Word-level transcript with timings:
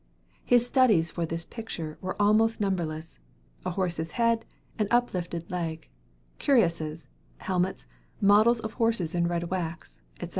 His 0.43 0.65
studies 0.65 1.11
for 1.11 1.27
this 1.27 1.45
picture 1.45 1.99
were 2.01 2.19
almost 2.19 2.59
numberless, 2.59 3.19
a 3.63 3.69
horse's 3.69 4.13
head, 4.13 4.45
an 4.79 4.87
uplifted 4.89 5.51
leg, 5.51 5.89
cuirasses, 6.39 7.07
helmets, 7.37 7.85
models 8.19 8.59
of 8.61 8.73
horses 8.81 9.13
in 9.13 9.27
red 9.27 9.51
wax, 9.51 10.01
etc. 10.19 10.29